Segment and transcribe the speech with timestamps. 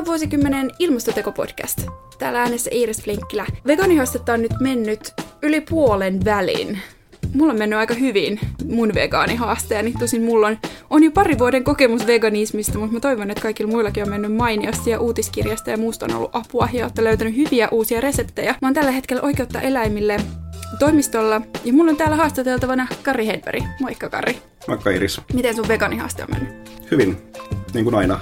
[0.00, 1.86] on vuosikymmenen ilmastotekopodcast.
[2.18, 3.46] Täällä äänessä Iiris Flinkkilä.
[3.66, 6.78] Vegaanihaastetta on nyt mennyt yli puolen välin.
[7.34, 9.92] Mulla on mennyt aika hyvin mun vegaanihaasteeni.
[9.98, 10.58] Tosin mulla on,
[10.90, 14.90] on jo pari vuoden kokemus veganismista, mutta mä toivon, että kaikilla muillakin on mennyt mainiosti
[14.90, 18.54] ja uutiskirjasta ja muusta on ollut apua ja olette löytänyt hyviä uusia reseptejä.
[18.62, 20.16] Mä oon tällä hetkellä oikeutta eläimille
[20.78, 23.62] toimistolla ja mulla on täällä haastateltavana Kari Hedberg.
[23.80, 24.38] Moikka Kari.
[24.68, 25.20] Moikka Iris.
[25.32, 26.70] Miten sun vegaanihaaste on mennyt?
[26.90, 27.16] Hyvin,
[27.74, 28.20] niin kuin aina.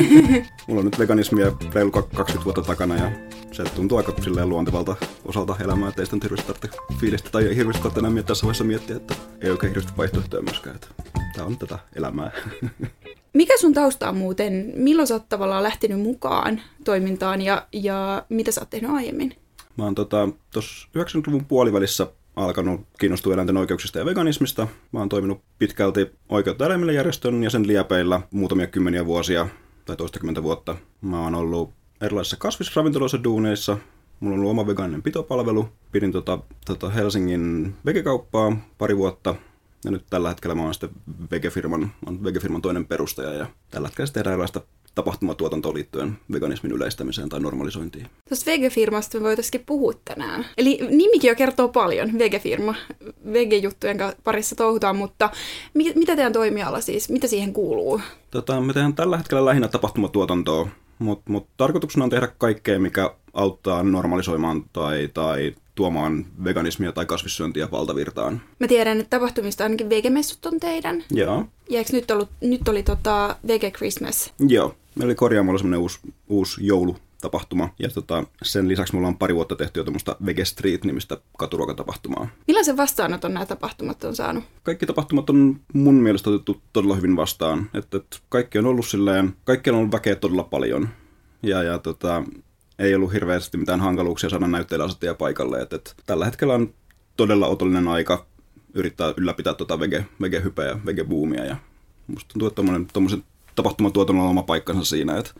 [0.66, 3.10] Mulla on nyt veganismia reilu 20 vuotta takana ja
[3.52, 7.56] se tuntuu aika silleen luontevalta osalta elämää, että ei sitä nyt hirveästi tarvitse fiilistä tai
[7.56, 10.76] hirveästi tarvitse enää tässä vaiheessa miettiä, että ei oikein hirveästi vaihtoehtoja myöskään.
[10.76, 10.88] Että
[11.34, 12.30] tämä on tätä elämää.
[13.32, 14.72] Mikä sun tausta on muuten?
[14.76, 19.36] Milloin sä oot tavallaan lähtenyt mukaan toimintaan ja, ja mitä sä oot tehnyt aiemmin?
[19.76, 24.68] Mä oon tuossa tota, 90-luvun puolivälissä alkanut kiinnostua eläinten oikeuksista ja veganismista.
[24.92, 29.46] Mä oon toiminut pitkälti Oikeutta eläimille järjestön ja sen liepeillä muutamia kymmeniä vuosia
[29.84, 30.76] tai toistakymmentä vuotta.
[31.00, 31.70] Mä oon ollut
[32.00, 33.78] erilaisissa kasvisravintoloissa duuneissa.
[34.20, 35.68] Mulla on ollut oma vegaaninen pitopalvelu.
[35.92, 39.34] Pidin tota, tota Helsingin vegekauppaa pari vuotta.
[39.84, 40.90] Ja nyt tällä hetkellä mä oon sitten
[41.30, 44.60] vegefirman, on vegefirman toinen perustaja ja tällä hetkellä tehdään erilaista
[44.94, 48.06] tapahtumatuotantoon liittyen veganismin yleistämiseen tai normalisointiin.
[48.28, 50.46] Tuosta vegefirmasta me voitaisiin puhua tänään.
[50.58, 52.74] Eli nimikin jo kertoo paljon, vegefirma.
[53.32, 55.30] Vegejuttujen parissa touhutaan, mutta
[55.74, 58.00] mitä teidän toimiala siis, mitä siihen kuuluu?
[58.30, 60.68] Tota, me tehdään tällä hetkellä lähinnä tapahtumatuotantoa,
[60.98, 67.70] mutta mut tarkoituksena on tehdä kaikkea, mikä auttaa normalisoimaan tai, tai tuomaan veganismia tai kasvissyöntiä
[67.70, 68.42] valtavirtaan.
[68.58, 71.04] Mä tiedän, että tapahtumista ainakin vegemessut on teidän.
[71.10, 71.44] Joo.
[71.70, 74.32] Ja eikö nyt, ollut, nyt oli tota Vege Christmas?
[74.48, 74.74] Joo.
[74.94, 75.98] Meillä oli korjaamolla semmoinen uusi,
[76.28, 77.68] uusi joulu tapahtuma.
[77.78, 82.28] Ja tota, sen lisäksi mulla on pari vuotta tehty jo tämmöistä Vege Street-nimistä katuruokatapahtumaa.
[82.46, 84.44] Millaisen vastaanoton nämä tapahtumat on saanut?
[84.62, 87.70] Kaikki tapahtumat on mun mielestä otettu todella hyvin vastaan.
[87.74, 90.88] Että, että kaikki on ollut silleen, kaikki on ollut väkeä todella paljon.
[91.42, 92.22] Ja, ja tota,
[92.78, 95.62] ei ollut hirveästi mitään hankaluuksia saada näytteillä asettajia paikalle.
[95.62, 96.74] Et, et, tällä hetkellä on
[97.16, 98.26] todella otollinen aika
[98.74, 101.44] yrittää ylläpitää tuota vege, vegehypeä ja vegebuumia.
[101.44, 101.56] Ja
[102.06, 102.62] musta tuntuu, että
[102.92, 103.24] tuommoisen
[103.62, 105.30] tapahtumatuotannolla oma paikkansa siinä, että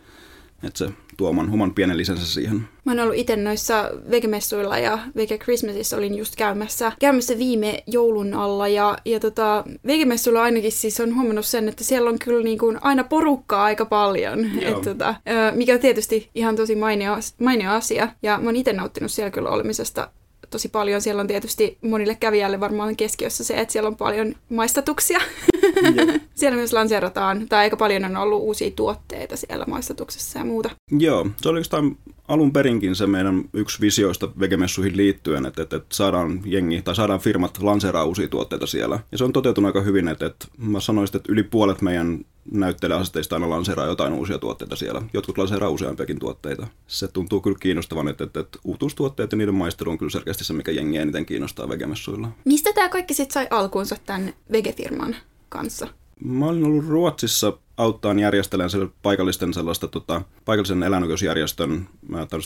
[0.62, 2.68] että se tuo oman, oman pienen lisänsä siihen.
[2.84, 8.34] Mä oon ollut itse noissa vegemessuilla ja Vege Christmasissa olin just käymässä, käymässä viime joulun
[8.34, 12.58] alla ja, ja tota, vegemessuilla ainakin siis on huomannut sen, että siellä on kyllä niin
[12.58, 15.14] kuin aina porukkaa aika paljon, et tota,
[15.54, 19.50] mikä on tietysti ihan tosi mainio, mainio asia ja mä oon itse nauttinut siellä kyllä
[19.50, 20.10] olemisesta
[20.50, 21.00] tosi paljon.
[21.00, 25.20] Siellä on tietysti monille kävijälle varmaan keskiössä se, että siellä on paljon maistatuksia.
[26.34, 30.70] siellä myös lanseerataan, tai aika paljon on ollut uusia tuotteita siellä maistatuksessa ja muuta.
[30.90, 31.96] Joo, se oli oikeastaan
[32.28, 37.20] alun perinkin se meidän yksi visioista vegemessuihin liittyen, että, että, että saadaan jengi tai saadaan
[37.20, 38.98] firmat lanseeraa uusia tuotteita siellä.
[39.12, 43.36] Ja se on toteutunut aika hyvin, että, että mä sanoisin, että yli puolet meidän näyttelijäaseteista
[43.36, 45.02] aina lanseeraa jotain uusia tuotteita siellä.
[45.12, 46.66] Jotkut lanseeraa useampiakin tuotteita.
[46.86, 50.52] Se tuntuu kyllä kiinnostavan, että, että, että uutuustuotteet ja niiden maistelu on kyllä selkeästi se,
[50.52, 52.28] mikä jengi eniten kiinnostaa vegemessuilla.
[52.44, 55.16] Mistä tämä kaikki sitten sai alkuunsa tämän vegefirman
[55.50, 55.88] kanssa?
[56.24, 58.70] Mä olin ollut Ruotsissa auttaan järjestelen
[59.02, 61.88] paikallisten sellaista tota, paikallisen eläinoikeusjärjestön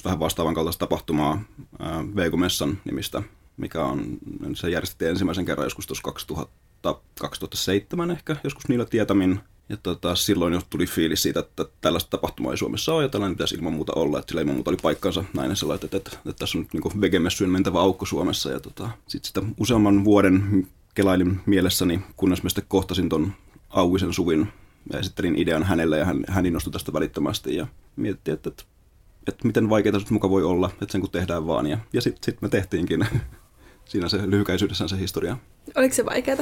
[0.04, 1.43] vähän vastaavan kaltaista tapahtumaa
[2.16, 3.22] Veigomessan nimistä,
[3.56, 4.19] mikä on,
[4.54, 6.53] se järjestettiin ensimmäisen kerran joskus tuossa 2000,
[7.20, 9.41] 2007 ehkä, joskus niillä tietämin.
[9.69, 13.37] Ja tota, silloin jo tuli fiilis siitä, että tällaista tapahtumaa ei Suomessa ole ja tällainen
[13.37, 14.19] pitäisi ilman muuta olla.
[14.19, 16.82] Että sillä ilman muuta oli paikkansa näin sellainen, että, että, että, tässä on nyt
[17.41, 18.50] niin mentävä aukko Suomessa.
[18.50, 23.32] Ja tota, sitten sitä useamman vuoden kelailin mielessäni, kunnes mä sitten kohtasin ton
[23.71, 24.49] Auisen Suvin
[24.93, 27.66] ja esittelin idean hänelle ja hän, hän innostui tästä välittömästi ja
[27.97, 28.65] mietti, että, että,
[29.28, 31.66] että miten vaikeaa se muka voi olla, että sen kun tehdään vaan.
[31.66, 33.06] Ja, ja sitten sit me tehtiinkin.
[33.84, 35.37] Siinä se lyhykäisyydessään se historia.
[35.77, 36.38] Oliko se vaikeaa?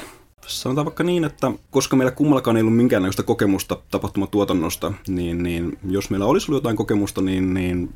[0.47, 6.11] Sanotaan vaikka niin, että koska meillä kummallakaan ei ollut minkäännäköistä kokemusta tapahtumatuotannosta, niin, niin jos
[6.11, 7.95] meillä olisi ollut jotain kokemusta, niin, niin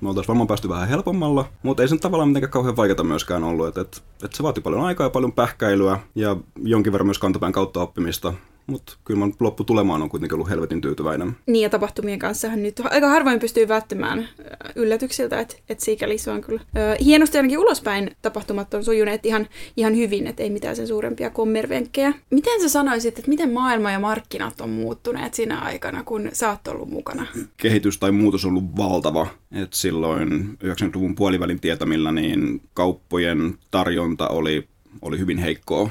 [0.00, 3.68] me oltaisiin varmaan päästy vähän helpommalla, mutta ei sen tavallaan mitenkään kauhean vaikeaa myöskään ollut.
[3.68, 7.52] Että et, et se vaati paljon aikaa ja paljon pähkäilyä ja jonkin verran myös kantapään
[7.52, 8.34] kautta oppimista.
[8.66, 11.36] Mutta kyllä lopputulemaan on kuitenkin ollut helvetin tyytyväinen.
[11.46, 14.28] Niin ja tapahtumien kanssa nyt aika harvoin pystyy välttämään
[14.76, 19.46] yllätyksiltä, että et sikäli se on kyllä ö, hienosti ainakin ulospäin tapahtumat on sujuneet ihan,
[19.76, 22.14] ihan hyvin, että ei mitään sen suurempia kommervenkkejä.
[22.30, 26.68] Miten sä sanoisit, että miten maailma ja markkinat on muuttuneet siinä aikana, kun sä oot
[26.68, 27.26] ollut mukana?
[27.56, 29.26] Kehitys tai muutos on ollut valtava.
[29.52, 34.68] Et silloin 90-luvun puolivälin tietämillä niin kauppojen tarjonta oli,
[35.02, 35.90] oli hyvin heikkoa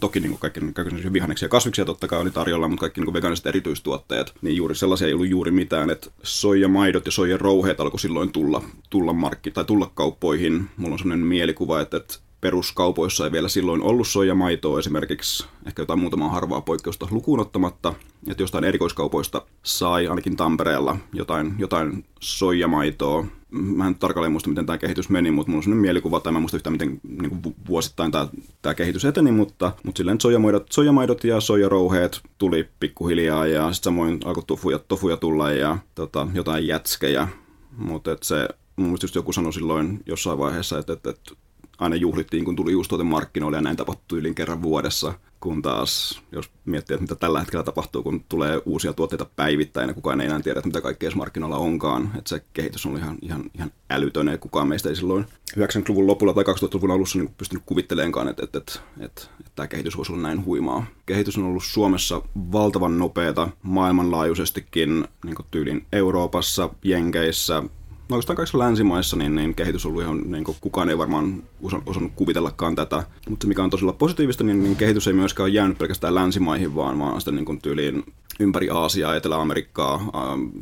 [0.00, 3.06] toki niin kuin kaikki, kaikki vihanneksia ja kasviksia totta kai oli tarjolla, mutta kaikki niin
[3.06, 7.80] kuin vegaaniset erityistuotteet, niin juuri sellaisia ei ollut juuri mitään, että soijamaidot ja soijan rouheet
[7.80, 10.70] alkoi silloin tulla, tulla markki, tai tulla kauppoihin.
[10.76, 15.98] Mulla on sellainen mielikuva, että, että peruskaupoissa ei vielä silloin ollut soijamaitoa esimerkiksi, ehkä jotain
[15.98, 17.94] muutamaa harvaa poikkeusta lukuun ottamatta,
[18.28, 23.26] että jostain erikoiskaupoista sai ainakin Tampereella jotain, jotain soijamaitoa.
[23.50, 26.38] Mä en tarkalleen muista, miten tämä kehitys meni, mutta mulla on sellainen mielikuva, tai mä
[26.38, 28.28] en muista yhtään, miten niin kuin vuosittain tämä,
[28.62, 34.20] tämä kehitys eteni, mutta, mutta silleen soijamaidot, soijamaidot ja soijarouheet tuli pikkuhiljaa, ja sitten samoin
[34.24, 37.28] alkoi tofuja, tofuja tulla ja tota, jotain jätskejä,
[37.76, 41.43] mutta se mun mielestä just joku sanoi silloin jossain vaiheessa, että, että, että
[41.78, 46.50] aina juhlittiin, kun tuli uusi markkinoille ja näin tapahtui yli kerran vuodessa, kun taas, jos
[46.64, 50.40] miettii, että mitä tällä hetkellä tapahtuu, kun tulee uusia tuotteita päivittäin ja kukaan ei enää
[50.40, 54.38] tiedä, että mitä kaikkea markkinoilla onkaan, että se kehitys on ihan, ihan, ihan älytön ja
[54.38, 55.26] kukaan meistä ei silloin
[55.58, 59.96] 90-luvun lopulla tai 2000-luvun alussa niin pystynyt kuvitteleenkaan, että, että, että, että, että tämä kehitys
[59.96, 60.86] voisi olla näin huimaa.
[61.06, 62.22] Kehitys on ollut Suomessa
[62.52, 67.62] valtavan nopeata maailmanlaajuisestikin niin tyylin Euroopassa, Jenkeissä,
[68.10, 71.42] oikeastaan kaikissa länsimaissa niin, niin kehitys on ollut ihan, niin kuin kukaan ei varmaan
[71.86, 73.02] osannut kuvitellakaan tätä.
[73.28, 76.74] Mutta se mikä on tosiaan positiivista, niin, niin kehitys ei myöskään ole jäänyt pelkästään länsimaihin,
[76.74, 78.04] vaan, vaan sitten niin kuin tyyliin
[78.40, 80.10] ympäri Aasiaa, Etelä-Amerikkaa,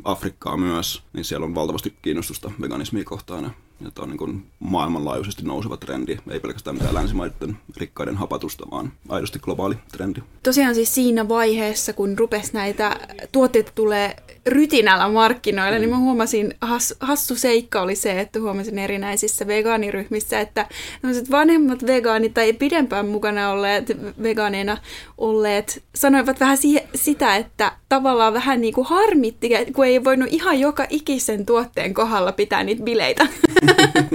[0.03, 3.55] Afrikkaa myös, niin siellä on valtavasti kiinnostusta veganismia kohtaan.
[3.81, 8.91] Ja tämä on niin kuin maailmanlaajuisesti nouseva trendi, ei pelkästään mitään länsimaiden rikkaiden hapatusta, vaan
[9.09, 10.19] aidosti globaali trendi.
[10.43, 12.99] Tosiaan siis siinä vaiheessa, kun rupes näitä
[13.31, 15.81] tuotteita tulee rytinällä markkinoille, mm.
[15.81, 20.67] niin mä huomasin, has, hassu seikka oli se, että huomasin erinäisissä vegaaniryhmissä, että
[21.31, 24.77] vanhemmat vegaanit tai pidempään mukana olleet vegaaneina
[25.17, 30.59] olleet sanoivat vähän si- sitä, että tavallaan vähän niin kuin harmitti, kun ei voinut ihan
[30.59, 33.27] joka ikisen tuotteen kohdalla pitää niitä bileitä.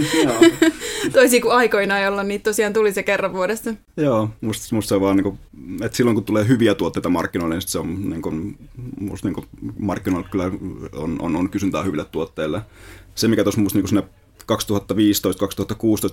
[1.13, 3.75] Toisin kuin aikoinaan, jolloin niitä tosiaan tuli se kerran vuodessa.
[3.97, 5.39] Joo, musta, musta se on vaan, niin kuin,
[5.83, 8.59] että silloin kun tulee hyviä tuotteita markkinoille, niin se on niin kuin,
[9.01, 9.47] musta niin kuin
[10.19, 12.63] markkinoilla kyllä on, on, on kysyntää hyville tuotteille.
[13.15, 14.03] Se, mikä tuossa musta niin
[14.53, 14.55] 2015-2016,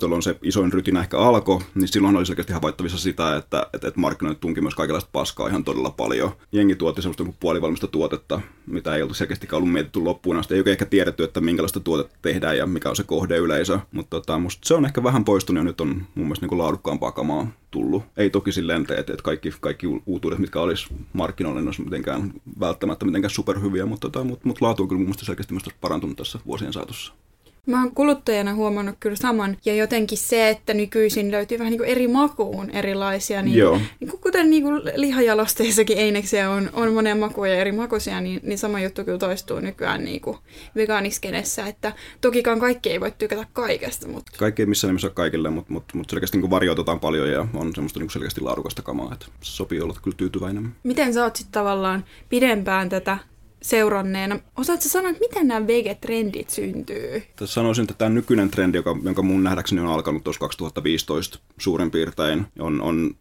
[0.02, 4.00] jolloin se isoin rytinä ehkä alkoi, niin silloin oli selkeästi havaittavissa sitä, että, että, että
[4.00, 6.32] markkinoille tunki myös kaikenlaista paskaa ihan todella paljon.
[6.52, 10.54] Jengi tuotti semmoista niin puolivalmista tuotetta, mitä ei ollut selkeästi ollut mietitty loppuun asti.
[10.54, 13.80] Ei oikein ehkä tiedetty, että minkälaista tuotetta tehdään ja mikä on se kohdeyleisö.
[13.92, 17.12] Mutta tota, musta se on ehkä vähän poistunut ja nyt on mun mielestä niin laadukkaampaa
[17.12, 18.04] kamaa tullut.
[18.18, 23.06] Ei toki silleen, että, että kaikki, kaikki uutuudet, mitkä olisi markkinoille, ne olisi mitenkään välttämättä
[23.06, 26.74] mitenkään superhyviä, mutta, tota, mutta, mutta laatu on kyllä mun mielestä selkeästi parantunut tässä vuosien
[26.74, 27.14] saatossa.
[27.66, 29.58] Mä oon kuluttajana huomannut kyllä saman.
[29.66, 33.42] Ja jotenkin se, että nykyisin löytyy vähän niin kuin eri makuun erilaisia.
[33.42, 33.82] Niin, Joo.
[34.00, 38.58] Niin kuin kuten niin kuin lihajalosteissakin eineksiä on, on monen makuja eri makuisia, niin, niin
[38.58, 40.38] sama juttu kyllä toistuu nykyään niin kuin
[40.76, 41.68] vegaaniskenessä.
[41.68, 44.08] Että tokikaan kaikki ei voi tykätä kaikesta.
[44.08, 44.32] Mutta...
[44.38, 48.00] Kaikki ei missään nimessä kaikille, mutta, mutta, mutta selkeästi niin varjoitetaan paljon ja on semmoista
[48.00, 49.14] niin selkeästi laadukasta kamaa.
[49.14, 50.76] Että sopii olla kyllä tyytyväinen.
[50.84, 53.18] Miten sä oot sitten tavallaan pidempään tätä
[53.70, 54.40] seuranneena.
[54.58, 57.24] Osaatko sanoa, että miten nämä vegetrendit syntyy?
[57.46, 62.46] Sanoisin, että tämä nykyinen trendi, joka, jonka mun nähdäkseni on alkanut tuossa 2015 suurin piirtein,
[62.60, 63.16] on, on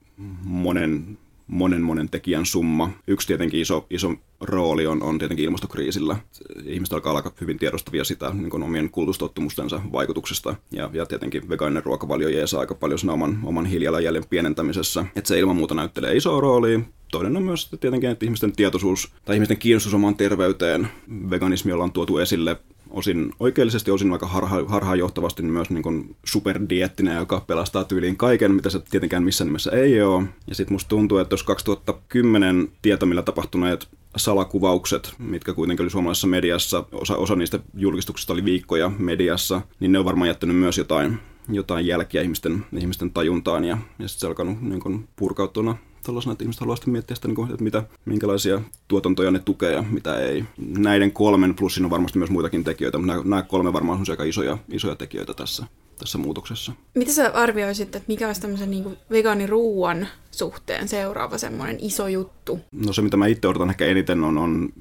[0.45, 2.91] monen monen monen tekijän summa.
[3.07, 6.17] Yksi tietenkin iso, iso rooli on, on tietenkin ilmastokriisillä.
[6.65, 10.55] Ihmiset alkaa olla hyvin tiedostavia sitä niin kuin omien kulutustottumustensa vaikutuksesta.
[10.71, 15.07] Ja, ja tietenkin vegaaninen ruokavalio jeesaa aika paljon sen oman, oman hiilijalanjäljen pienentämisessä.
[15.17, 16.81] Että se ilman muuta näyttelee isoa roolia.
[17.11, 20.89] Toinen on myös tietenkin, että ihmisten tietoisuus tai ihmisten kiinnostus omaan terveyteen.
[21.31, 22.57] Veganismi ollaan tuotu esille
[22.95, 28.55] osin oikeellisesti, osin aika harha, harhaanjohtavasti niin myös niin kuin superdiettinen, joka pelastaa tyyliin kaiken,
[28.55, 30.25] mitä se tietenkään missään nimessä ei ole.
[30.47, 36.85] Ja sitten musta tuntuu, että jos 2010 tietämillä tapahtuneet salakuvaukset, mitkä kuitenkin oli suomalaisessa mediassa,
[36.93, 41.87] osa, osa niistä julkistuksista oli viikkoja mediassa, niin ne on varmaan jättänyt myös jotain, jotain
[41.87, 46.61] jälkiä ihmisten, ihmisten tajuntaan ja, ja sitten se alkanut niin kuin purkautua tällaisena, että ihmiset
[46.61, 50.45] haluaa sitten miettiä sitä, niin että mitä, minkälaisia tuotantoja ne tukee ja mitä ei.
[50.59, 54.25] Näiden kolmen plussin on varmasti myös muitakin tekijöitä, mutta nämä, nämä kolme varmaan on aika
[54.25, 55.67] isoja, isoja tekijöitä tässä,
[55.99, 56.73] tässä muutoksessa.
[56.95, 62.61] Mitä sä arvioisit, että mikä olisi tämmöisen niin vegaaniruuan suhteen seuraava semmoinen iso juttu?
[62.73, 64.73] No se, mitä mä itse odotan ehkä eniten, on, on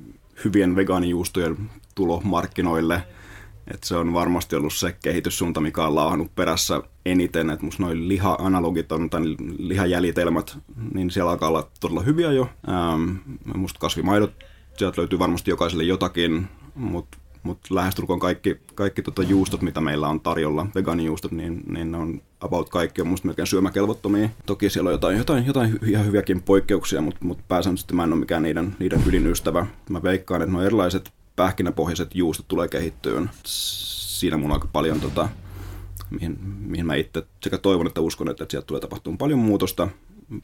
[0.46, 1.58] hyvien vegaanijuustojen
[1.96, 3.02] tulo markkinoille–
[3.68, 7.50] et se on varmasti ollut se kehityssuunta, mikä on laahannut perässä eniten.
[7.50, 9.22] Että musta noin liha-analogit on, tai
[9.58, 10.58] lihajäljitelmät,
[10.94, 12.50] niin siellä alkaa olla todella hyviä jo.
[12.70, 13.16] Ähm,
[13.56, 14.34] musta kasvimaidot,
[14.78, 20.22] sieltä löytyy varmasti jokaiselle jotakin, mutta mut lähestulkoon kaikki, kaikki tota juustot, mitä meillä on
[20.22, 24.30] tarjolla, vegaanijuustot, niin, niin ne on about kaikki on musta melkein syömäkelvottomia.
[24.46, 28.20] Toki siellä on jotain, jotain, jotain ihan hyviäkin poikkeuksia, mutta mut pääsääntöisesti mä en ole
[28.20, 29.66] mikään niiden, niiden ydin ystävä.
[29.90, 33.30] Mä veikkaan, että nuo erilaiset pähkinäpohjaiset juustot tulee kehittyyn.
[33.44, 35.30] Siinä mulla on aika paljon, tota,
[36.10, 39.88] mihin, mihin mä itse sekä toivon että uskon, että sieltä tulee tapahtumaan paljon muutosta,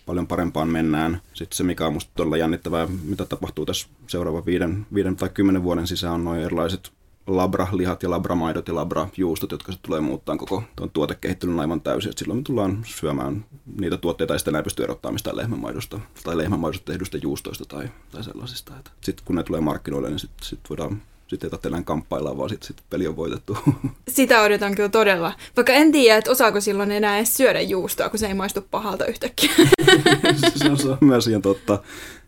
[0.05, 1.21] paljon parempaan mennään.
[1.33, 5.63] Sitten se, mikä on musta todella jännittävää, mitä tapahtuu tässä seuraavan viiden, viiden tai kymmenen
[5.63, 6.91] vuoden sisään, on noin erilaiset
[7.37, 12.09] labra-lihat ja labramaidot ja labra-juustot, jotka sitten tulee muuttaa koko tuon tuotekehittelyn aivan täysin.
[12.09, 13.45] Et silloin me tullaan syömään
[13.79, 18.23] niitä tuotteita, ei sitten enää pysty erottamaan mistään lehmänmaidosta tai lehmänmaidosta tehdystä juustoista tai, tai
[18.23, 18.73] sellaisista.
[19.01, 22.49] Sitten kun ne tulee markkinoille, niin sitten sit voidaan sitten ei tarvitse enää kamppailla, vaan
[22.49, 23.57] sitten sit peli on voitettu.
[24.07, 25.33] Sitä odotan kyllä todella.
[25.55, 29.05] Vaikka en tiedä, että osaako silloin enää edes syödä juustoa, kun se ei maistu pahalta
[29.05, 29.51] yhtäkkiä.
[30.55, 31.83] se, on, se on myös ihan totta.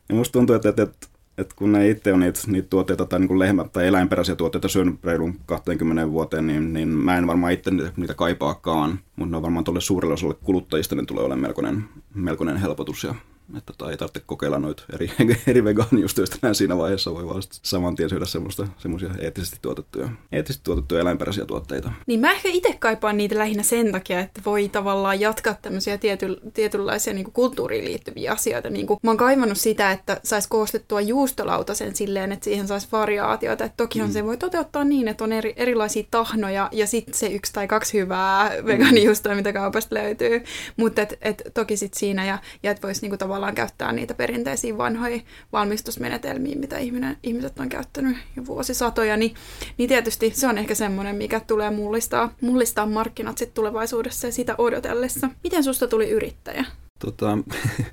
[0.10, 3.20] Ja musta tuntuu, että, että, että, että kun ne itse on niitä, niitä tuotteita tai
[3.20, 7.72] niin lehmä- tai eläinperäisiä tuotteita syönyt reilun 20 vuoteen, niin, niin mä en varmaan itse
[7.72, 9.00] niitä, kaipaakaan.
[9.16, 11.84] Mutta ne on varmaan tuolle suurelle osalle kuluttajista, niin tulee olemaan melkoinen,
[12.16, 13.16] melkoinen helpotus ja
[13.58, 15.12] että tota, ei tarvitse kokeilla noita eri,
[15.48, 20.64] eri vegaanijuustoista enää siinä vaiheessa, voi vaan saman tien syödä semmoista, semmoisia eettisesti tuotettuja, eettisesti
[20.64, 21.92] tuotettuja eläinperäisiä tuotteita.
[22.08, 26.38] Niin mä ehkä itse kaipaan niitä lähinnä sen takia, että voi tavallaan jatkaa tämmöisiä tiety,
[26.54, 28.70] tietynlaisia niin kulttuuriin liittyviä asioita.
[28.70, 33.64] Niin kuin, mä oon kaivannut sitä, että saisi koostettua juustolautasen silleen, että siihen saisi variaatioita.
[33.64, 34.14] Että tokihan mm.
[34.14, 38.00] se voi toteuttaa niin, että on eri, erilaisia tahnoja ja sitten se yksi tai kaksi
[38.00, 40.44] hyvää vegaanijuustoa, mitä kaupasta löytyy.
[40.78, 44.14] Mutta et, et, toki sitten siinä ja, ja että voisi niin tavallaan tavallaan käyttää niitä
[44.14, 45.22] perinteisiä vanhoja
[45.52, 49.36] valmistusmenetelmiä, mitä ihminen, ihmiset on käyttänyt jo vuosisatoja, niin,
[49.78, 54.56] niin tietysti se on ehkä semmoinen, mikä tulee mullistaa, mullistaa markkinat sit tulevaisuudessa ja sitä
[54.58, 55.30] odotellessa.
[55.44, 56.66] Miten susta tuli yrittäjä?
[57.00, 57.38] Tota,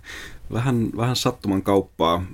[0.52, 2.25] vähän, vähän sattuman kauppaa.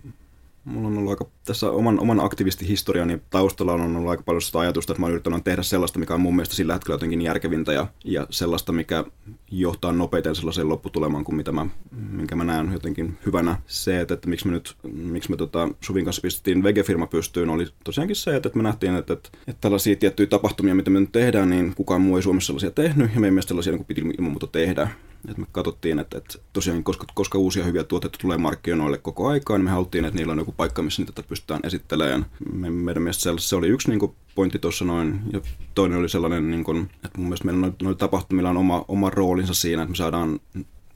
[0.64, 4.92] Mulla on ollut aika, tässä oman, oman aktivistihistoriani taustalla on ollut aika paljon sitä ajatusta,
[4.92, 7.86] että mä oon yrittänyt tehdä sellaista, mikä on mun mielestä sillä hetkellä jotenkin järkevintä ja,
[8.04, 9.04] ja sellaista, mikä
[9.50, 11.66] johtaa nopeiten sellaiseen lopputulemaan kuin mitä mä,
[12.10, 13.56] minkä mä näen jotenkin hyvänä.
[13.66, 17.66] Se, että, että miksi me nyt, miksi me tota, Suvin kanssa pistettiin Vegefirma pystyyn, oli
[17.84, 21.12] tosiaankin se, että, että me nähtiin, että, että, että tällaisia tiettyjä tapahtumia, mitä me nyt
[21.12, 24.00] tehdään, niin kukaan muu ei Suomessa sellaisia tehnyt ja me ei mielestä sellaisia niin piti
[24.00, 24.88] ilman muuta tehdä.
[25.28, 29.58] Et me katsottiin, että, että tosiaan koska, koska uusia hyviä tuotteita tulee markkinoille koko aikaa,
[29.58, 32.26] niin me haluttiin, että niillä on joku paikka, missä niitä pystytään esittelemään.
[32.52, 35.40] Me, meidän mielestä se, oli yksi niin kuin, pointti tuossa noin, ja
[35.74, 39.54] toinen oli sellainen, niin kuin, että mun mielestä meillä noilla tapahtumilla on oma, oma roolinsa
[39.54, 40.40] siinä, että me saadaan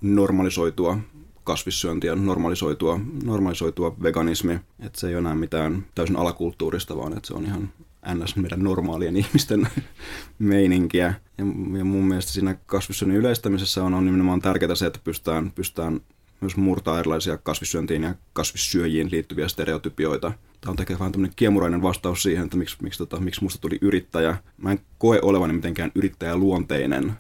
[0.00, 0.98] normalisoitua
[1.44, 4.60] kasvissyöntiä, normalisoitua, normalisoitua veganismi.
[4.80, 7.70] Että se ei ole enää mitään täysin alakulttuurista, vaan että se on ihan
[8.14, 8.36] ns.
[8.36, 9.68] meidän normaalien ihmisten
[10.38, 11.14] meininkiä.
[11.38, 11.44] Ja,
[11.78, 16.00] ja mun mielestä siinä kasvissyönnin yleistämisessä on, on nimenomaan tärkeää se, että pystytään, pystytään
[16.40, 20.32] myös murtaa erilaisia kasvissyöntiin ja kasvissyöjiin liittyviä stereotypioita.
[20.60, 23.78] Tämä on ehkä vähän tämmöinen kiemurainen vastaus siihen, että miksi, miksi, tota, miksi musta tuli
[23.80, 24.36] yrittäjä.
[24.56, 27.12] Mä en koe olevani mitenkään yrittäjäluonteinen.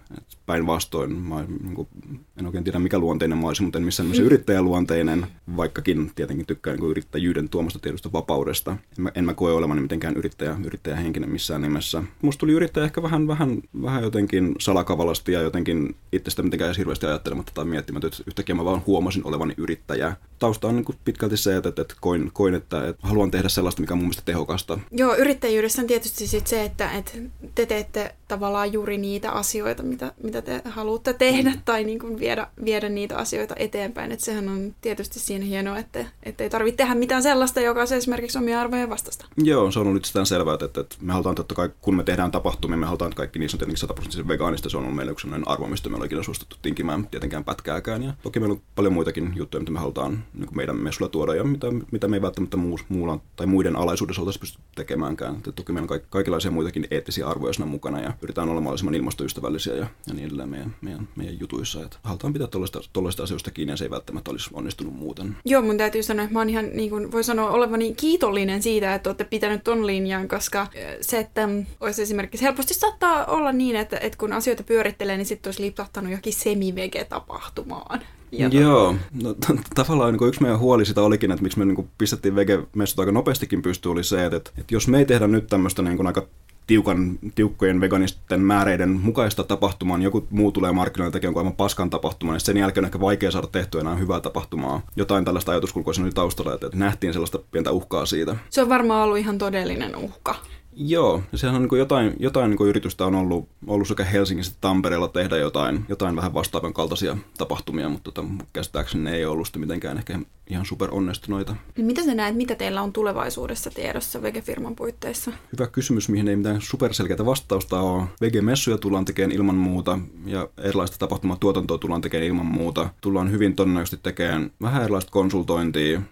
[0.46, 1.88] Päinvastoin, mä niin kuin,
[2.36, 5.26] en oikein tiedä mikä luonteinen mä olisin, mutta en missään nimessä yrittäjäluonteinen,
[5.56, 8.70] vaikkakin tietenkin tykkään niin yrittäjyyden tuomasta tietystä vapaudesta.
[8.70, 12.02] En mä, en mä koe olevani mitenkään yrittäjä, yrittäjähenkinen missään nimessä.
[12.22, 17.52] Musta tuli yrittäjä ehkä vähän, vähän, vähän jotenkin salakavalasti ja jotenkin itsestä mitenkään hirveästi ajattelematta
[17.54, 20.16] tai miettimättä, että yhtäkkiä mä vaan huomasin olevani yrittäjä.
[20.38, 23.80] Tausta on niin kuin pitkälti se, että, että, koin, koin että, että haluan tehdä sellaista,
[23.80, 24.78] mikä on mun mielestä tehokasta.
[24.90, 27.12] Joo, yrittäjyydessä on tietysti sit se, että, että
[27.54, 31.60] te teette tavallaan juuri niitä asioita, mitä, mitä te haluatte tehdä mm.
[31.64, 34.12] tai niin kuin viedä, viedä niitä asioita eteenpäin.
[34.12, 37.92] Että sehän on tietysti siinä hienoa, että, että ei tarvitse tehdä mitään sellaista, joka on
[37.96, 39.26] esimerkiksi omia arvoja vastasta.
[39.36, 42.30] Joo, se on ollut itsestään selvää, että, että me halutaan totta kai, kun me tehdään
[42.30, 44.68] tapahtumia, me halutaan, kaikki niissä on tietenkin 100 prosenttisen vegaanista.
[44.68, 48.02] Se on ollut meille yksi arvo, mistä me ollaan ikinä suostuttu tinkimään tietenkään pätkääkään.
[48.02, 51.44] Ja toki meillä on paljon muitakin juttuja, mitä me halutaan niin meidän messulla tuoda ja
[51.44, 55.36] mitä, mitä me ei välttämättä muu, muulla tai muiden alaisuudessa oltaisiin pysty tekemäänkään.
[55.36, 58.94] Että toki meillä on kaik, kaikenlaisia muitakin eettisiä arvoja siinä mukana ja pyritään olemaan mahdollisimman
[58.94, 61.84] ilmastoystävällisiä ja, ja niin edelleen meidän, meidän, meidän jutuissa.
[61.84, 62.48] Että halutaan pitää
[62.92, 65.36] tuollaista asioista kiinni ja se ei välttämättä olisi onnistunut muuten.
[65.44, 68.94] Joo, mun täytyy sanoa, että mä oon ihan, niin kuin, voi sanoa, olevani kiitollinen siitä,
[68.94, 70.66] että olette pitänyt ton linjan, koska
[71.00, 71.48] se, että
[71.80, 76.12] olisi esimerkiksi helposti saattaa olla niin, että, että kun asioita pyörittelee, niin sitten olisi lipsahtanut
[76.12, 78.00] jokin semivege-tapahtumaan.
[78.32, 81.88] Ja Joo, no, t- tavallaan niin yksi meidän huoli sitä olikin, että miksi me niin
[81.98, 85.82] pistettiin vege-messut aika nopeastikin pystyyn, oli se, että, että jos me ei tehdä nyt tämmöistä
[85.82, 86.26] niin aika
[86.68, 92.34] tiukan, tiukkojen veganisten määreiden mukaista tapahtumaa, niin joku muu tulee markkinoille tekemään aivan paskan tapahtumaa,
[92.34, 94.82] niin sen jälkeen on ehkä vaikea saada tehtyä enää hyvää tapahtumaa.
[94.96, 98.36] Jotain tällaista ajatuskulkua siinä oli taustalla, että nähtiin sellaista pientä uhkaa siitä.
[98.50, 100.34] Se on varmaan ollut ihan todellinen uhka.
[100.80, 105.08] Joo, sehän on niin jotain, jotain niin yritystä on ollut, ollut sekä Helsingissä että Tampereella
[105.08, 109.98] tehdä jotain, jotain vähän vastaavan kaltaisia tapahtumia, mutta tota, käsittääkseni ne ei ollut sitten mitenkään
[109.98, 110.18] ehkä
[110.50, 111.56] ihan super onnistuneita.
[111.76, 115.32] Niin mitä sä näet, mitä teillä on tulevaisuudessa tiedossa Vege-firman puitteissa?
[115.52, 118.04] Hyvä kysymys, mihin ei mitään superselkeää vastausta ole.
[118.20, 122.88] Vege-messuja tullaan tekemään ilman muuta ja erilaista tapahtumatuotantoa tullaan tekemään ilman muuta.
[123.00, 126.02] Tullaan hyvin todennäköisesti tekemään vähän erilaista konsultointia,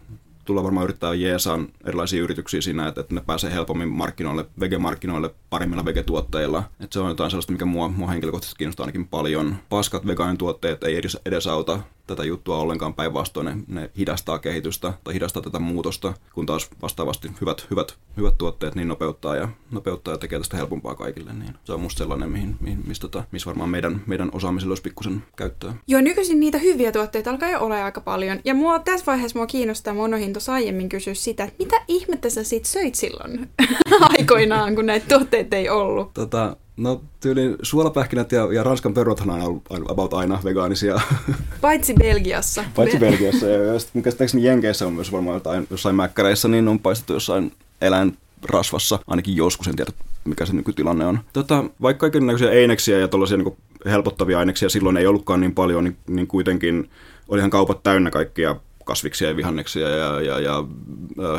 [0.47, 5.85] tullaan varmaan yrittää jeesaan erilaisia yrityksiä siinä, että, että ne pääsee helpommin markkinoille, vegemarkkinoille paremmilla
[5.85, 6.63] vegetuotteilla.
[6.81, 9.57] Että se on jotain sellaista, mikä mua, mua henkilökohtaisesti kiinnostaa ainakin paljon.
[9.69, 13.47] Paskat vegaanituotteet ei edes edesauta tätä juttua ollenkaan päinvastoin.
[13.47, 18.75] Ne, ne hidastaa kehitystä tai hidastaa tätä muutosta, kun taas vastaavasti hyvät, hyvät, hyvät tuotteet
[18.75, 21.33] niin nopeuttaa ja, nopeuttaa ja tekee tästä helpompaa kaikille.
[21.33, 24.83] Niin se on musta sellainen, mihin, mihin, missä, tota, missä varmaan meidän, meidän osaamisella olisi
[24.83, 25.75] pikkusen käyttöä.
[25.87, 28.41] Joo, nykyisin niitä hyviä tuotteita alkaa jo olla aika paljon.
[28.45, 32.45] Ja mua tässä vaiheessa mua kiinnostaa, Monohin tuossa aiemmin kysyä sitä, että mitä ihmettä sä
[32.45, 33.51] sit söit silloin
[34.19, 36.15] aikoinaan, kun näitä tuotteita ei ollut?
[36.15, 41.01] Tota, No tyyliin suolapähkinät ja, ja Ranskan peruthan on ollut about aina vegaanisia.
[41.61, 42.65] Paitsi Belgiassa.
[42.75, 43.47] Paitsi Belgiassa.
[43.47, 47.53] Ja, ja sitten käsittääkseni Jenkeissä on myös varmaan jotain, jossain mäkkäreissä, niin on paistettu jossain
[47.81, 49.93] eläinrasvassa, ainakin joskus, en tiedä
[50.27, 51.21] mikä se nykytilanne on.
[51.33, 53.57] Tota, vaikka kaikenlaisia eineksiä ja tällaisia niin
[53.87, 56.91] helpottavia aineksia silloin ei ollutkaan niin paljon, niin, niin kuitenkin
[57.29, 58.57] olihan kaupat täynnä kaikkia
[58.87, 60.65] kasviksia ja vihanneksia ja, ja, ja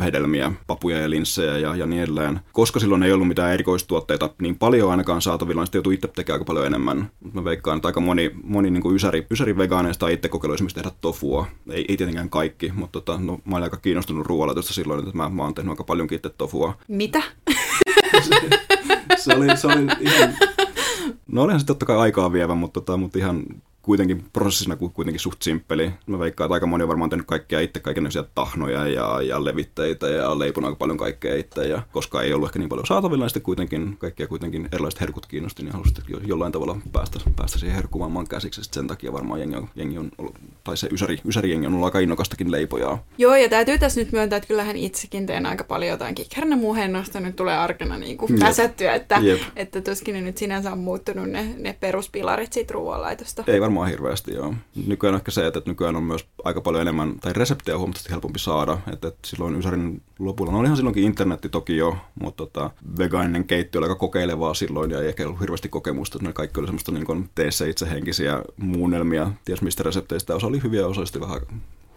[0.04, 2.40] hedelmiä, papuja ja linssejä ja, ja niin edelleen.
[2.52, 6.36] Koska silloin ei ollut mitään erikoistuotteita niin paljon ainakaan saatavilla, niin sitten joutui itse tekemään
[6.36, 7.12] aika paljon enemmän.
[7.34, 10.76] Mä veikkaan, että aika moni, moni niin kuin ysäri, ysäri vegaaneista on itse kokeillut esimerkiksi
[10.76, 11.48] tehdä tofua.
[11.70, 15.30] Ei, ei tietenkään kaikki, mutta tota, no, mä olin aika kiinnostunut ruoanlaitosta silloin, että mä,
[15.30, 16.78] mä oon tehnyt aika paljonkin itse tofua.
[16.88, 17.24] Mitä?
[18.22, 18.36] se,
[19.24, 20.34] se, oli, se oli ihan...
[21.28, 23.44] No olihan se totta kai aikaa vievä, mutta, tota, mutta ihan
[23.88, 25.92] kuitenkin prosessina kuitenkin suht simppeli.
[26.08, 30.10] Mä veikkaan, että aika moni on varmaan tehnyt kaikkea itse, kaikenlaisia tahnoja ja, ja levitteitä
[30.10, 31.68] ja leiponut aika paljon kaikkea itse.
[31.68, 35.26] Ja koska ei ollut ehkä niin paljon saatavilla, niin sitten kuitenkin kaikkia kuitenkin erilaiset herkut
[35.26, 38.64] kiinnosti, niin halusin jo, jollain tavalla päästä, päästä siihen herkkuvaamaan käsiksi.
[38.64, 41.74] Sitten sen takia varmaan jengi on, jengi on ollut, tai se ysäri, ysäri jengi on
[41.74, 43.04] ollut aika innokastakin leipojaa.
[43.18, 47.20] Joo, ja täytyy tässä nyt myöntää, että kyllähän itsekin teen aika paljon jotain kikhernemuhennosta.
[47.20, 49.22] Nyt tulee arkena niin kuin väsättyä, että,
[49.56, 53.44] että tuskin ne nyt sinänsä on muuttunut ne, ne peruspilarit siitä ruoanlaitosta.
[53.48, 54.54] Ei varmaan varmaan hirveästi, joo.
[54.88, 58.40] Nykyään ehkä se, että nykyään on myös aika paljon enemmän, tai reseptejä on huomattavasti helpompi
[58.40, 58.78] saada.
[58.94, 62.70] Että, että silloin Ysärin lopulla, no olihan silloinkin internetti toki jo, mutta tota,
[63.00, 66.20] vegaaninen keittiö oli aika kokeilevaa silloin ja ei ehkä ollut hirveästi kokemusta.
[66.22, 70.36] Ne kaikki oli semmoista niin tee se itsehenkisiä muunnelmia, ties mistä resepteistä.
[70.36, 71.42] Osa oli hyviä, osa oli vähän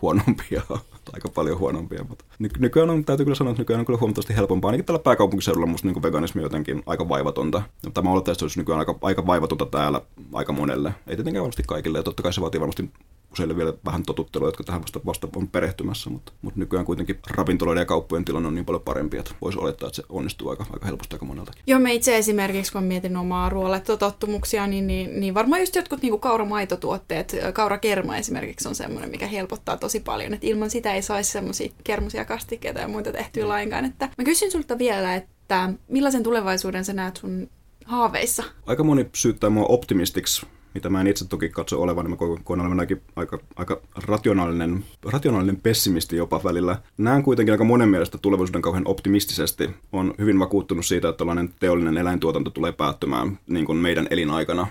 [0.03, 0.63] huonompia,
[1.15, 2.05] aika paljon huonompia.
[2.09, 2.25] Mutta
[2.59, 4.69] nykyään on, täytyy kyllä sanoa, että nykyään on kyllä huomattavasti helpompaa.
[4.69, 7.63] Ainakin tällä pääkaupunkiseudulla musta niin veganismi jotenkin aika vaivatonta.
[7.95, 10.01] Tämä olettaisiin, että se olisi nykyään aika, aika vaivatonta täällä
[10.33, 10.95] aika monelle.
[11.07, 12.91] Ei tietenkään varmasti kaikille, ja totta kai se vaatii varmasti
[13.33, 17.83] useille vielä vähän totuttelua, jotka tähän vasta, vasta on perehtymässä, mutta, mutta nykyään kuitenkin ravintoloiden
[17.83, 20.87] ja kauppojen tilanne on niin paljon parempi, että voisi olettaa, että se onnistuu aika, aika
[20.87, 21.63] helposti aika moneltakin.
[21.67, 26.21] Joo, me itse esimerkiksi, kun mietin omaa ruoallattotottumuksia, niin, niin, niin varmaan just jotkut niin
[26.21, 31.73] kauramaitotuotteet, kaurakerma esimerkiksi on semmoinen, mikä helpottaa tosi paljon, että ilman sitä ei saisi semmoisia
[31.85, 33.49] kermusia kastikkeita ja muita tehtyä mm.
[33.49, 33.85] lainkaan.
[33.85, 37.51] Että mä kysyn sulta vielä, että millaisen tulevaisuuden sä näet sun
[37.85, 38.43] haaveissa?
[38.67, 42.61] Aika moni syyttää mua optimistiksi mitä mä en itse toki katso olevan, niin mä koen
[42.61, 46.79] olevan aika, aika rationaalinen, rationaalinen pessimisti jopa välillä.
[46.99, 49.71] Näen kuitenkin aika monen mielestä tulevaisuuden kauhean optimistisesti.
[49.93, 54.67] On hyvin vakuuttunut siitä, että tällainen teollinen eläintuotanto tulee päättymään niin kuin meidän elinaikana.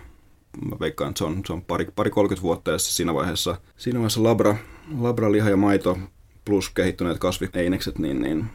[0.69, 3.99] Mä veikkaan, että se on, se on pari, pari 30 vuotta ja siinä vaiheessa, siinä
[3.99, 4.55] vaiheessa labra,
[4.97, 5.97] labra, liha ja maito
[6.45, 8.45] plus kehittyneet kasvieinekset, niin, niin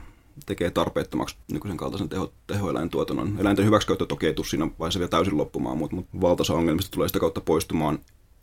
[0.47, 3.37] tekee tarpeettomaksi nykyisen kaltaisen teho, tehoeläintuotannon.
[3.39, 7.09] Eläinten hyväksikäyttö toki ei tule siinä vaiheessa vielä täysin loppumaan, mutta, mutta valtaosa ongelmista tulee
[7.09, 7.99] sitä kautta poistumaan,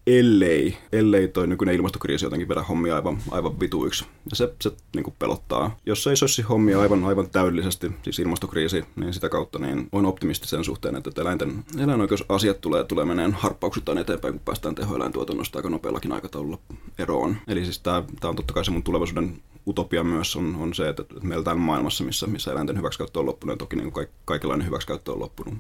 [0.08, 4.06] ellei, ellei toi nykyinen ilmastokriisi jotenkin vedä hommia aivan, aivan vituiksi.
[4.30, 5.78] Ja se, se niin kuin pelottaa.
[5.86, 10.48] Jos ei sössi hommia aivan, aivan täydellisesti, siis ilmastokriisi, niin sitä kautta niin on optimisti
[10.48, 16.12] sen suhteen, että eläinten eläinoikeusasiat tulee, tulee meneen harppauksittain eteenpäin, kun päästään tehoeläintuotannosta aika nopeallakin
[16.12, 16.58] aikataululla
[17.00, 17.38] eroon.
[17.48, 21.04] Eli siis tämä on totta kai se mun tulevaisuuden utopia myös on, on se, että
[21.22, 25.12] meillä täällä maailmassa, missä, missä eläinten hyväksikäyttö on loppunut, ja toki niin kuin kaikenlainen hyväksikäyttö
[25.12, 25.54] on loppunut.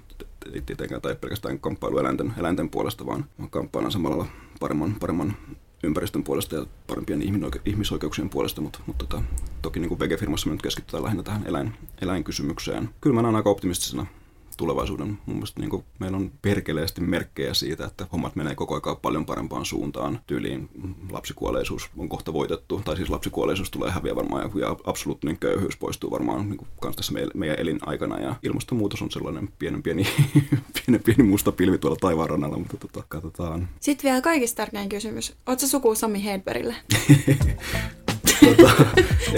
[0.53, 4.25] Ei tietenkään tai pelkästään kamppailu eläinten, eläinten puolesta, vaan kamppaillaan samalla
[4.59, 5.37] paremman, paremman
[5.83, 7.23] ympäristön puolesta ja parempien
[7.65, 9.23] ihmisoikeuksien puolesta, mutta, mutta tota,
[9.61, 12.89] toki niin kuin vegefirmassa me nyt keskitytään lähinnä tähän eläin, eläinkysymykseen.
[13.01, 14.05] Kyllä mä näen aika optimistisena
[14.61, 15.07] tulevaisuuden.
[15.25, 19.25] Mun mielestä niin kuin meillä on perkeleesti merkkejä siitä, että hommat menee koko ajan paljon
[19.25, 20.19] parempaan suuntaan.
[20.27, 20.69] Tyyliin
[21.11, 26.49] lapsikuolleisuus on kohta voitettu, tai siis lapsikuolleisuus tulee häviä varmaan, ja absoluuttinen köyhyys poistuu varmaan
[26.49, 30.07] niin kuin kans tässä meidän, elinaikana, ja ilmastonmuutos on sellainen pienen pieni,
[30.75, 33.69] pieni, pieni musta pilvi tuolla taivaan rannalla, mutta tota, katsotaan.
[33.79, 35.33] Sitten vielä kaikista tärkein kysymys.
[35.45, 36.75] Oletko suku Sami Hedberille?
[38.45, 38.71] tota,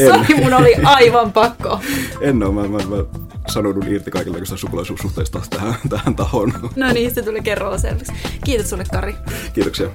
[0.07, 1.79] Sori, mun oli aivan pakko.
[2.21, 6.53] En ole, mä, mä, mä sanoudun irti kaikenlaisista sukulaisuussuhteista tähän, tähän tahoon.
[6.75, 8.13] No niin, se tuli kerralla selväksi.
[8.45, 9.15] Kiitos sulle, Kari.
[9.53, 9.89] Kiitoksia.